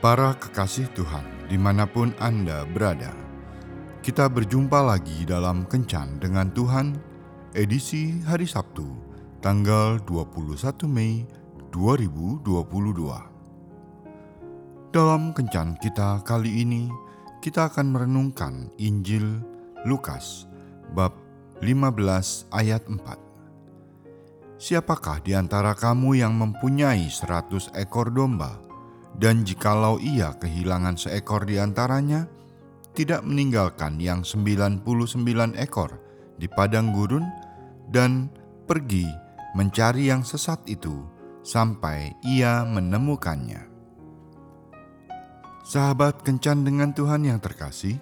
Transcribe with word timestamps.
Para 0.00 0.32
kekasih 0.32 0.88
Tuhan, 0.96 1.44
di 1.44 1.60
mana 1.60 1.84
pun 1.84 2.16
Anda 2.16 2.64
berada, 2.64 3.12
kita 4.00 4.32
berjumpa 4.32 4.80
lagi 4.80 5.28
dalam 5.28 5.68
Kencan 5.68 6.16
dengan 6.16 6.48
Tuhan, 6.56 6.96
edisi 7.52 8.16
hari 8.24 8.48
Sabtu, 8.48 8.88
tanggal 9.44 10.00
21 10.08 10.88
Mei 10.88 11.28
2022. 11.68 12.48
Dalam 14.88 15.36
Kencan 15.36 15.76
kita 15.76 16.24
kali 16.24 16.64
ini, 16.64 16.88
kita 17.44 17.68
akan 17.68 17.92
merenungkan 17.92 18.72
Injil 18.80 19.44
Lukas, 19.84 20.48
bab 20.96 21.12
15 21.60 22.48
ayat 22.56 22.88
4. 22.88 24.56
Siapakah 24.56 25.20
di 25.20 25.36
antara 25.36 25.76
kamu 25.76 26.24
yang 26.24 26.32
mempunyai 26.40 27.04
seratus 27.12 27.68
ekor 27.76 28.08
domba, 28.08 28.69
dan 29.16 29.42
jikalau 29.42 29.98
ia 29.98 30.36
kehilangan 30.38 30.94
seekor 31.00 31.48
di 31.48 31.58
antaranya, 31.58 32.28
tidak 32.94 33.22
meninggalkan 33.22 33.98
yang 34.02 34.26
99 34.26 34.82
ekor 35.56 35.98
di 36.36 36.46
padang 36.50 36.90
gurun 36.90 37.24
dan 37.90 38.30
pergi 38.66 39.06
mencari 39.54 40.10
yang 40.10 40.22
sesat 40.22 40.62
itu 40.70 41.02
sampai 41.42 42.14
ia 42.22 42.62
menemukannya. 42.62 43.66
Sahabat 45.66 46.26
kencan 46.26 46.66
dengan 46.66 46.90
Tuhan 46.90 47.26
yang 47.26 47.38
terkasih, 47.38 47.98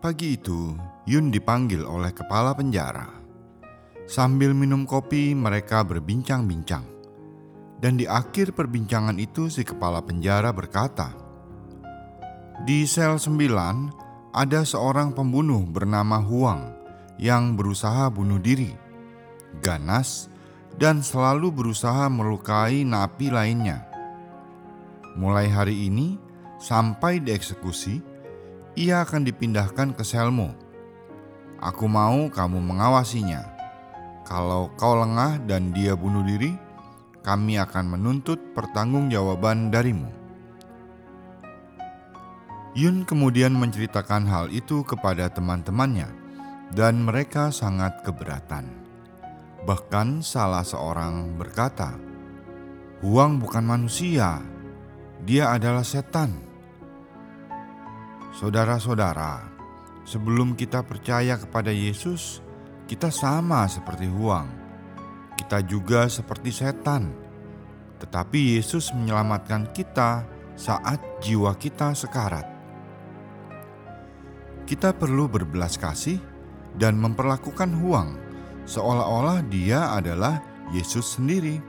pagi 0.00 0.36
itu 0.36 0.76
Yun 1.06 1.30
dipanggil 1.30 1.86
oleh 1.86 2.10
kepala 2.10 2.50
penjara. 2.50 3.06
Sambil 4.10 4.50
minum 4.50 4.82
kopi, 4.82 5.38
mereka 5.38 5.86
berbincang-bincang. 5.86 6.95
Dan 7.76 8.00
di 8.00 8.08
akhir 8.08 8.56
perbincangan 8.56 9.20
itu 9.20 9.52
si 9.52 9.60
kepala 9.60 10.00
penjara 10.00 10.48
berkata, 10.52 11.12
Di 12.64 12.88
sel 12.88 13.20
9 13.20 14.32
ada 14.32 14.60
seorang 14.64 15.12
pembunuh 15.12 15.64
bernama 15.64 16.20
Huang 16.20 16.72
yang 17.20 17.56
berusaha 17.56 18.08
bunuh 18.12 18.40
diri, 18.40 18.72
ganas, 19.60 20.28
dan 20.76 21.00
selalu 21.00 21.52
berusaha 21.52 22.08
melukai 22.12 22.84
napi 22.84 23.32
lainnya. 23.32 23.88
Mulai 25.16 25.48
hari 25.48 25.88
ini 25.88 26.20
sampai 26.60 27.24
dieksekusi, 27.24 28.04
ia 28.76 29.00
akan 29.04 29.24
dipindahkan 29.24 29.96
ke 29.96 30.04
selmu. 30.04 30.52
Aku 31.56 31.88
mau 31.88 32.28
kamu 32.28 32.60
mengawasinya. 32.60 33.40
Kalau 34.28 34.68
kau 34.76 35.00
lengah 35.00 35.40
dan 35.48 35.72
dia 35.72 35.96
bunuh 35.96 36.20
diri, 36.20 36.52
kami 37.26 37.58
akan 37.58 37.98
menuntut 37.98 38.38
pertanggungjawaban 38.54 39.74
darimu. 39.74 40.06
Yun 42.78 43.02
kemudian 43.02 43.50
menceritakan 43.58 44.30
hal 44.30 44.46
itu 44.54 44.86
kepada 44.86 45.26
teman-temannya, 45.34 46.06
dan 46.70 47.02
mereka 47.02 47.50
sangat 47.50 48.06
keberatan. 48.06 48.70
Bahkan 49.66 50.22
salah 50.22 50.62
seorang 50.62 51.34
berkata, 51.34 51.98
"Huang 53.02 53.42
bukan 53.42 53.66
manusia, 53.66 54.38
dia 55.26 55.50
adalah 55.50 55.82
setan." 55.82 56.30
Saudara-saudara, 58.30 59.50
sebelum 60.06 60.54
kita 60.54 60.86
percaya 60.86 61.34
kepada 61.42 61.74
Yesus, 61.74 62.38
kita 62.86 63.10
sama 63.10 63.66
seperti 63.66 64.06
Huang 64.06 64.65
kita 65.36 65.62
juga 65.62 66.08
seperti 66.08 66.50
setan, 66.50 67.12
tetapi 68.00 68.58
Yesus 68.58 68.90
menyelamatkan 68.96 69.70
kita 69.70 70.24
saat 70.56 70.98
jiwa 71.20 71.52
kita 71.54 71.92
sekarat. 71.92 72.48
Kita 74.66 74.90
perlu 74.96 75.30
berbelas 75.30 75.78
kasih 75.78 76.18
dan 76.74 76.98
memperlakukan 76.98 77.70
Huang 77.78 78.26
seolah-olah 78.66 79.46
dia 79.46 79.94
adalah 79.94 80.42
Yesus 80.74 81.16
sendiri. 81.16 81.62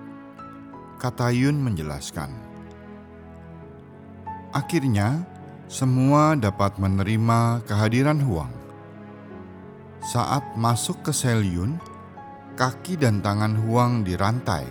Kata 0.98 1.30
Yun 1.30 1.62
menjelaskan. 1.62 2.34
Akhirnya, 4.50 5.22
semua 5.70 6.34
dapat 6.34 6.82
menerima 6.82 7.62
kehadiran 7.70 8.18
Huang. 8.18 8.50
Saat 10.02 10.58
masuk 10.58 11.06
ke 11.06 11.14
sel 11.14 11.46
Yun, 11.46 11.78
kaki 12.58 12.98
dan 12.98 13.22
tangan 13.22 13.54
Huang 13.54 14.02
dirantai. 14.02 14.66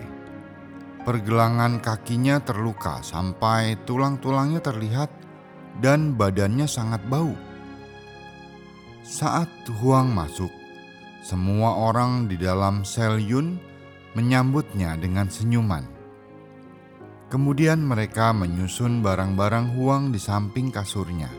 Pergelangan 1.07 1.79
kakinya 1.79 2.43
terluka 2.43 2.99
sampai 2.99 3.79
tulang-tulangnya 3.87 4.59
terlihat 4.59 5.07
dan 5.79 6.19
badannya 6.19 6.67
sangat 6.67 6.99
bau. 7.07 7.31
Saat 9.07 9.47
Huang 9.79 10.11
masuk, 10.11 10.51
semua 11.23 11.79
orang 11.79 12.27
di 12.27 12.35
dalam 12.35 12.83
sel 12.83 13.23
Yun 13.23 13.55
menyambutnya 14.19 14.99
dengan 14.99 15.31
senyuman. 15.31 15.87
Kemudian 17.31 17.79
mereka 17.87 18.35
menyusun 18.35 18.99
barang-barang 18.99 19.79
Huang 19.79 20.11
di 20.11 20.19
samping 20.19 20.75
kasurnya. 20.75 21.31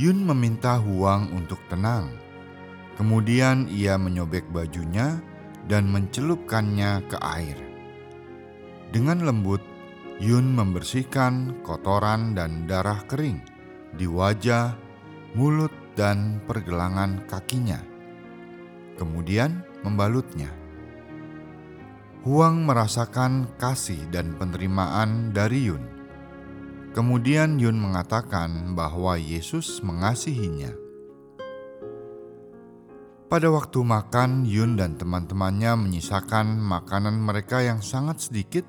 Yun 0.00 0.24
meminta 0.24 0.80
Huang 0.80 1.28
untuk 1.36 1.60
tenang 1.68 2.29
Kemudian 3.00 3.64
ia 3.72 3.96
menyobek 3.96 4.52
bajunya 4.52 5.24
dan 5.64 5.88
mencelupkannya 5.88 7.08
ke 7.08 7.16
air. 7.16 7.56
Dengan 8.92 9.24
lembut, 9.24 9.64
Yun 10.20 10.52
membersihkan 10.52 11.64
kotoran 11.64 12.36
dan 12.36 12.68
darah 12.68 13.00
kering 13.08 13.40
di 13.96 14.04
wajah, 14.04 14.76
mulut, 15.32 15.72
dan 15.96 16.44
pergelangan 16.44 17.24
kakinya. 17.24 17.80
Kemudian 19.00 19.64
membalutnya. 19.80 20.52
Huang 22.20 22.68
merasakan 22.68 23.48
kasih 23.56 24.12
dan 24.12 24.36
penerimaan 24.36 25.32
dari 25.32 25.72
Yun. 25.72 25.84
Kemudian 26.92 27.56
Yun 27.56 27.80
mengatakan 27.80 28.76
bahwa 28.76 29.16
Yesus 29.16 29.80
mengasihinya. 29.80 30.89
Pada 33.30 33.46
waktu 33.46 33.86
makan, 33.86 34.42
Yun 34.42 34.74
dan 34.74 34.98
teman-temannya 34.98 35.78
menyisakan 35.78 36.58
makanan 36.58 37.14
mereka 37.14 37.62
yang 37.62 37.78
sangat 37.78 38.26
sedikit 38.26 38.66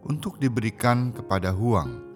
untuk 0.00 0.40
diberikan 0.40 1.12
kepada 1.12 1.52
Huang. 1.52 2.08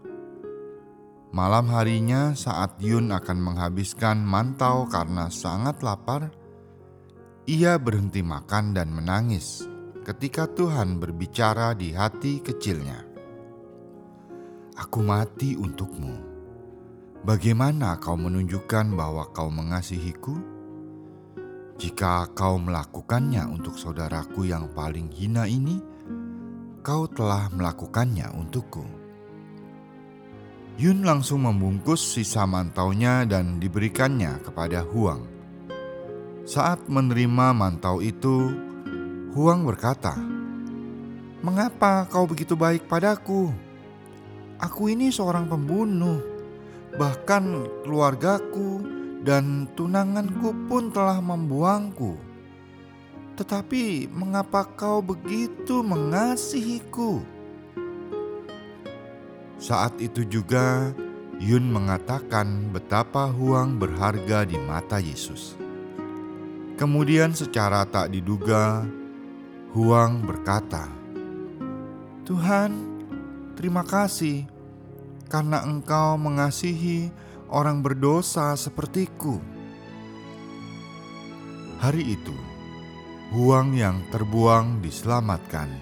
Malam 1.37 1.69
harinya, 1.69 2.33
saat 2.33 2.81
Yun 2.81 3.13
akan 3.13 3.37
menghabiskan 3.37 4.25
mantau 4.25 4.89
karena 4.89 5.29
sangat 5.29 5.85
lapar, 5.85 6.33
ia 7.45 7.77
berhenti 7.77 8.25
makan 8.25 8.73
dan 8.73 8.89
menangis 8.89 9.69
ketika 10.01 10.49
Tuhan 10.49 10.97
berbicara 10.97 11.77
di 11.77 11.93
hati 11.93 12.41
kecilnya. 12.41 13.05
"Aku 14.81 15.05
mati 15.05 15.61
untukmu. 15.61 16.17
Bagaimana 17.21 18.01
kau 18.01 18.17
menunjukkan 18.17 18.97
bahwa 18.97 19.29
kau 19.37 19.53
mengasihiku?" 19.53 20.52
Jika 21.83 22.31
kau 22.31 22.63
melakukannya 22.63 23.43
untuk 23.51 23.75
saudaraku 23.75 24.47
yang 24.47 24.71
paling 24.71 25.11
hina 25.11 25.51
ini, 25.51 25.83
kau 26.79 27.11
telah 27.11 27.51
melakukannya 27.51 28.31
untukku. 28.39 28.87
Yun 30.79 31.03
langsung 31.03 31.43
membungkus 31.43 31.99
sisa 31.99 32.47
mantaunya 32.47 33.27
dan 33.27 33.59
diberikannya 33.59 34.39
kepada 34.47 34.87
Huang. 34.87 35.27
Saat 36.47 36.87
menerima 36.87 37.51
mantau 37.51 37.99
itu, 37.99 38.55
Huang 39.35 39.67
berkata, 39.67 40.15
"Mengapa 41.43 42.07
kau 42.07 42.31
begitu 42.31 42.55
baik 42.55 42.87
padaku? 42.87 43.51
Aku 44.63 44.87
ini 44.87 45.11
seorang 45.11 45.51
pembunuh, 45.51 46.23
bahkan 46.95 47.67
keluargaku." 47.83 49.02
Dan 49.23 49.71
tunanganku 49.79 50.51
pun 50.67 50.91
telah 50.91 51.23
membuangku. 51.23 52.19
Tetapi 53.39 54.11
mengapa 54.13 54.67
kau 54.77 55.01
begitu 55.01 55.81
mengasihiku? 55.81 57.23
Saat 59.63 60.03
itu 60.03 60.27
juga 60.27 60.91
Yun 61.43 61.75
mengatakan 61.75 62.71
betapa 62.71 63.27
Huang 63.27 63.75
berharga 63.75 64.47
di 64.47 64.55
mata 64.63 65.03
Yesus. 65.03 65.59
Kemudian 66.79 67.35
secara 67.35 67.83
tak 67.83 68.15
diduga, 68.15 68.87
Huang 69.75 70.23
berkata, 70.23 70.87
"Tuhan, 72.23 72.71
terima 73.59 73.83
kasih 73.83 74.47
karena 75.27 75.67
Engkau 75.67 76.15
mengasihi 76.15 77.11
orang 77.53 77.85
berdosa 77.85 78.57
sepertiku. 78.57 79.37
Hari 81.85 82.17
itu, 82.17 82.33
Huang 83.33 83.73
yang 83.73 84.05
terbuang 84.13 84.85
diselamatkan 84.85 85.73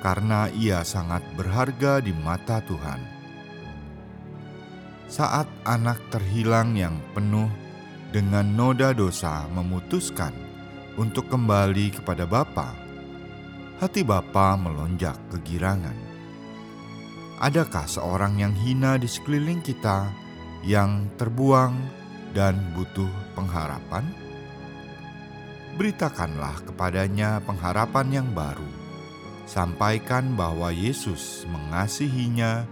karena 0.00 0.48
ia 0.56 0.80
sangat 0.80 1.20
berharga 1.36 2.00
di 2.00 2.16
mata 2.16 2.64
Tuhan. 2.64 3.00
saat 5.12 5.44
anak 5.68 6.00
terhilang 6.08 6.72
yang 6.72 6.96
penuh 7.12 7.44
dengan 8.08 8.48
noda 8.56 8.96
dosa 8.96 9.44
memutuskan 9.52 10.32
untuk 10.96 11.28
kembali 11.28 12.00
kepada 12.00 12.24
Bapa, 12.24 12.72
hati 13.76 14.00
Bapa 14.00 14.56
melonjak 14.56 15.20
kegirangan. 15.28 15.92
Adakah 17.44 17.84
seorang 17.84 18.40
yang 18.40 18.56
hina 18.56 18.96
di 18.96 19.04
sekeliling 19.04 19.60
kita 19.60 20.21
yang 20.62 21.10
terbuang 21.18 21.74
dan 22.32 22.58
butuh 22.72 23.10
pengharapan? 23.34 24.06
Beritakanlah 25.76 26.62
kepadanya 26.68 27.42
pengharapan 27.42 28.22
yang 28.22 28.28
baru. 28.32 28.68
Sampaikan 29.42 30.38
bahwa 30.38 30.70
Yesus 30.70 31.44
mengasihinya 31.50 32.64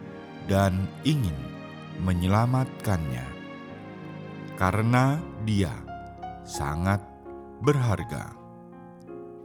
dan 0.47 0.89
ingin 1.05 1.37
menyelamatkannya, 2.01 3.27
karena 4.57 5.21
Dia 5.45 5.75
sangat 6.47 7.03
berharga. 7.61 8.33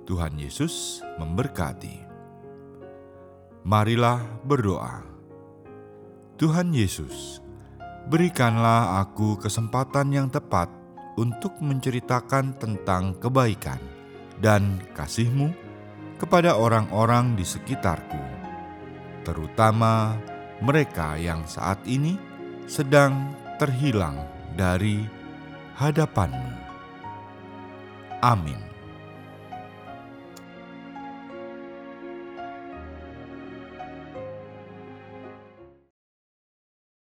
Tuhan 0.05 0.37
Yesus 0.37 1.01
memberkati. 1.17 2.05
Marilah 3.65 4.21
berdoa. 4.45 5.01
Tuhan 6.37 6.69
Yesus, 6.69 7.41
berikanlah 8.05 9.01
aku 9.01 9.41
kesempatan 9.41 10.13
yang 10.13 10.27
tepat 10.29 10.69
untuk 11.17 11.57
menceritakan 11.63 12.53
tentang 12.59 13.17
kebaikan 13.17 13.79
dan 14.37 14.77
kasih-Mu 14.93 15.49
kepada 16.21 16.55
orang-orang 16.55 17.35
di 17.35 17.43
sekitarku, 17.43 18.19
terutama 19.25 20.15
mereka 20.63 21.17
yang 21.17 21.43
saat 21.49 21.81
ini 21.87 22.15
sedang 22.69 23.33
terhilang 23.57 24.23
dari 24.55 25.03
hadapan-Mu. 25.75 26.51
Amin. 28.23 28.74